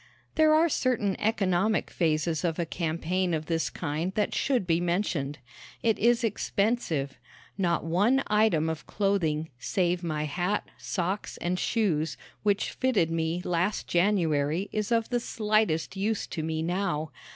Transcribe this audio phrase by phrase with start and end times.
[0.33, 5.37] There are certain economic phases of a campaign of this kind that should be mentioned.
[5.83, 7.19] It is expensive.
[7.55, 13.85] Not one item of clothing, save my hat, socks and shoes, which fitted me last
[13.87, 17.11] January is of the slightest use to me now.